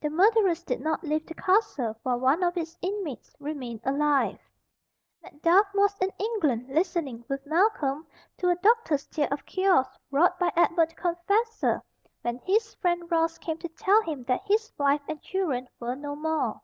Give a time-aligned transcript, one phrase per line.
[0.00, 4.38] The murderers did not leave the castle while one of its inmates remained alive.
[5.24, 8.06] Macduff was in England listening, with Malcolm,
[8.38, 11.82] to a doctor's tale of cures wrought by Edward the Confessor
[12.22, 16.14] when his friend Ross came to tell him that his wife and children were no
[16.14, 16.60] more.